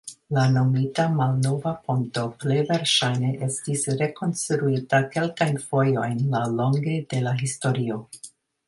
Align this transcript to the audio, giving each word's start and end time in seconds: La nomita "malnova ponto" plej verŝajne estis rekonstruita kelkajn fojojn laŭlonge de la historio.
La 0.35 0.43
nomita 0.51 1.03
"malnova 1.17 1.73
ponto" 1.89 2.23
plej 2.43 2.57
verŝajne 2.71 3.35
estis 3.49 3.87
rekonstruita 4.01 5.03
kelkajn 5.17 5.63
fojojn 5.69 6.19
laŭlonge 6.37 7.01
de 7.15 7.25
la 7.29 7.41
historio. 7.47 8.03